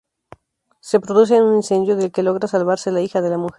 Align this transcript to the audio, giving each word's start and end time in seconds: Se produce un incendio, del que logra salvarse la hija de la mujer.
Se 0.79 0.99
produce 0.99 1.39
un 1.43 1.57
incendio, 1.57 1.95
del 1.95 2.11
que 2.11 2.23
logra 2.23 2.47
salvarse 2.47 2.91
la 2.91 3.01
hija 3.01 3.21
de 3.21 3.29
la 3.29 3.37
mujer. 3.37 3.49